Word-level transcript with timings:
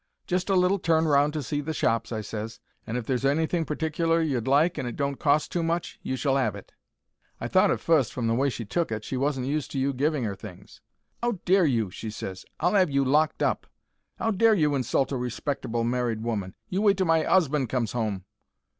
"'Just 0.25 0.49
a 0.49 0.55
little 0.55 0.79
turn 0.79 1.07
round 1.07 1.31
to 1.31 1.43
see 1.43 1.61
the 1.61 1.75
shops,' 1.75 2.11
I 2.11 2.21
ses; 2.21 2.59
'and 2.87 2.97
if 2.97 3.05
there's 3.05 3.23
anything 3.23 3.65
particler 3.65 4.19
you'd 4.19 4.47
like 4.47 4.79
and 4.79 4.87
it 4.87 4.95
don't 4.95 5.19
cost 5.19 5.51
too 5.51 5.61
much, 5.61 5.99
you 6.01 6.15
shall 6.15 6.37
'ave 6.39 6.57
it.' 6.57 6.71
"I 7.39 7.47
thought 7.47 7.69
at 7.69 7.79
fust, 7.79 8.11
from 8.11 8.25
the 8.25 8.33
way 8.33 8.49
she 8.49 8.65
took 8.65 8.91
it, 8.91 9.03
she 9.03 9.15
wasn't 9.15 9.45
used 9.45 9.69
to 9.73 9.79
you 9.79 9.93
giving 9.93 10.25
'er 10.25 10.33
things. 10.33 10.81
"'Ow 11.21 11.33
dare 11.45 11.65
you!' 11.67 11.91
she 11.91 12.09
ses. 12.09 12.45
'I'll 12.59 12.75
'ave 12.77 12.91
you 12.91 13.05
locked 13.05 13.43
up. 13.43 13.67
'Ow 14.19 14.31
dare 14.31 14.55
you 14.55 14.73
insult 14.73 15.11
a 15.11 15.17
respectable 15.17 15.83
married 15.83 16.23
woman! 16.23 16.55
You 16.67 16.81
wait 16.81 16.97
till 16.97 17.05
my 17.05 17.23
'usband 17.23 17.69
comes 17.69 17.93
'ome.' 17.93 18.25